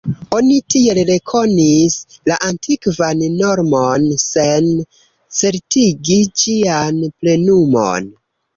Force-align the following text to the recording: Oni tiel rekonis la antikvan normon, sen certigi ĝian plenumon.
Oni 0.35 0.55
tiel 0.75 0.99
rekonis 1.09 1.97
la 2.31 2.37
antikvan 2.47 3.21
normon, 3.43 4.09
sen 4.25 4.73
certigi 5.43 6.19
ĝian 6.43 7.01
plenumon. 7.13 8.13